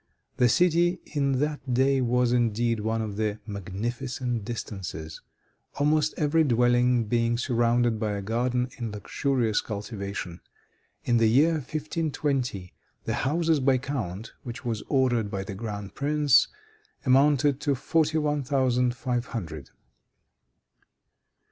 [0.37, 5.21] The city in that day was, indeed, one of "magnificent distances,"
[5.75, 10.41] almost every dwelling being surrounded by a garden in luxurious cultivation.
[11.03, 16.47] In the year 1520, the houses, by count, which was ordered by the grand prince,
[17.05, 19.69] amounted to forty one thousand five hundred.